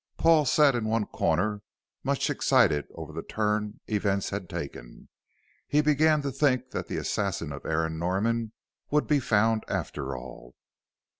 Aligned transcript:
Paul 0.17 0.45
sat 0.45 0.73
in 0.73 0.85
one 0.85 1.05
corner 1.05 1.61
much 2.03 2.31
excited 2.31 2.87
over 2.95 3.13
the 3.13 3.21
turn 3.21 3.81
events 3.85 4.31
had 4.31 4.49
taken. 4.49 5.09
He 5.67 5.81
began 5.81 6.23
to 6.23 6.31
think 6.31 6.71
that 6.71 6.87
the 6.87 6.97
assassin 6.97 7.51
of 7.53 7.67
Aaron 7.67 7.99
Norman 7.99 8.53
would 8.89 9.05
be 9.05 9.19
found 9.19 9.63
after 9.67 10.17
all. 10.17 10.55